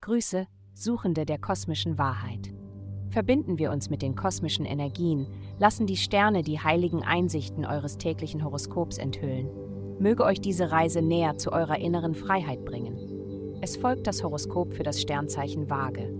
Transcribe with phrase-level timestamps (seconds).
[0.00, 2.52] Grüße, Suchende der kosmischen Wahrheit.
[3.10, 5.26] Verbinden wir uns mit den kosmischen Energien,
[5.58, 9.48] lassen die Sterne die heiligen Einsichten eures täglichen Horoskops enthüllen.
[9.98, 13.58] Möge euch diese Reise näher zu eurer inneren Freiheit bringen.
[13.60, 16.12] Es folgt das Horoskop für das Sternzeichen Waage.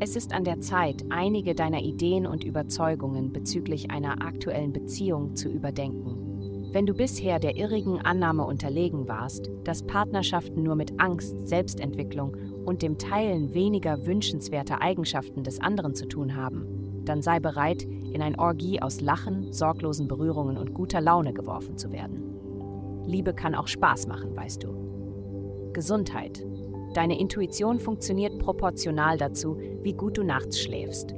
[0.00, 5.48] Es ist an der Zeit, einige deiner Ideen und Überzeugungen bezüglich einer aktuellen Beziehung zu
[5.48, 6.27] überdenken.
[6.70, 12.36] Wenn du bisher der irrigen Annahme unterlegen warst, dass Partnerschaften nur mit Angst, Selbstentwicklung
[12.66, 18.20] und dem Teilen weniger wünschenswerter Eigenschaften des anderen zu tun haben, dann sei bereit, in
[18.20, 22.22] ein Orgie aus Lachen, sorglosen Berührungen und guter Laune geworfen zu werden.
[23.06, 25.70] Liebe kann auch Spaß machen, weißt du.
[25.72, 26.44] Gesundheit.
[26.92, 31.14] Deine Intuition funktioniert proportional dazu, wie gut du nachts schläfst.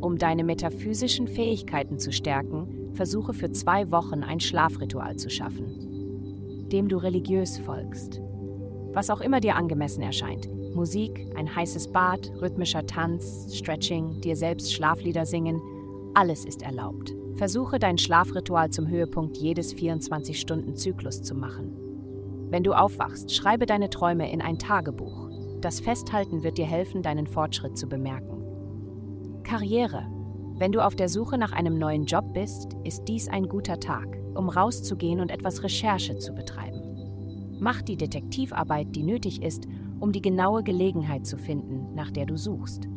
[0.00, 6.88] Um deine metaphysischen Fähigkeiten zu stärken, versuche für zwei Wochen ein Schlafritual zu schaffen, dem
[6.88, 8.20] du religiös folgst.
[8.92, 10.48] Was auch immer dir angemessen erscheint.
[10.74, 15.60] Musik, ein heißes Bad, rhythmischer Tanz, Stretching, dir selbst Schlaflieder singen,
[16.14, 17.14] alles ist erlaubt.
[17.36, 21.72] Versuche dein Schlafritual zum Höhepunkt jedes 24-Stunden-Zyklus zu machen.
[22.50, 25.30] Wenn du aufwachst, schreibe deine Träume in ein Tagebuch.
[25.60, 28.44] Das Festhalten wird dir helfen, deinen Fortschritt zu bemerken.
[29.44, 30.06] Karriere.
[30.60, 34.18] Wenn du auf der Suche nach einem neuen Job bist, ist dies ein guter Tag,
[34.34, 37.56] um rauszugehen und etwas Recherche zu betreiben.
[37.58, 39.64] Mach die Detektivarbeit, die nötig ist,
[40.00, 42.88] um die genaue Gelegenheit zu finden, nach der du suchst.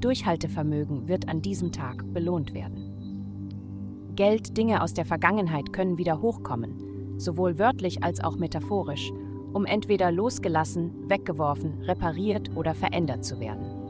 [0.00, 4.10] Durchhaltevermögen wird an diesem Tag belohnt werden.
[4.16, 9.12] Geld, Dinge aus der Vergangenheit können wieder hochkommen, sowohl wörtlich als auch metaphorisch,
[9.52, 13.81] um entweder losgelassen, weggeworfen, repariert oder verändert zu werden.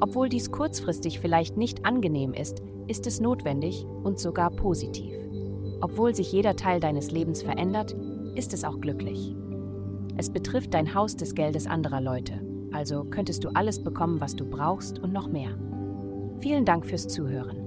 [0.00, 5.14] Obwohl dies kurzfristig vielleicht nicht angenehm ist, ist es notwendig und sogar positiv.
[5.80, 7.96] Obwohl sich jeder Teil deines Lebens verändert,
[8.34, 9.34] ist es auch glücklich.
[10.16, 12.40] Es betrifft dein Haus des Geldes anderer Leute,
[12.72, 15.56] also könntest du alles bekommen, was du brauchst und noch mehr.
[16.40, 17.64] Vielen Dank fürs Zuhören.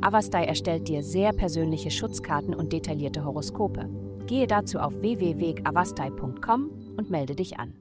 [0.00, 3.88] Avastai erstellt dir sehr persönliche Schutzkarten und detaillierte Horoskope.
[4.26, 7.74] Gehe dazu auf www.avastai.com und melde dich an.